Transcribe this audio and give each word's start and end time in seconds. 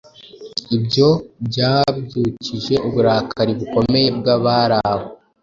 ibyo 0.77 1.09
byabyukije 1.47 2.75
uburakari 2.87 3.51
bukomeye 3.59 4.07
bw’abari 4.17 4.75
aho. 4.91 5.07